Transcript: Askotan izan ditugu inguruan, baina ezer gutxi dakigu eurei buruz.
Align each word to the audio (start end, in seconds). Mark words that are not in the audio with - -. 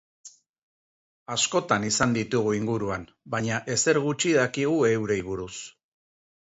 Askotan 1.35 1.85
izan 1.89 2.17
ditugu 2.17 2.55
inguruan, 2.61 3.07
baina 3.35 3.63
ezer 3.77 4.01
gutxi 4.09 4.35
dakigu 4.43 4.77
eurei 4.95 5.21
buruz. 5.33 5.55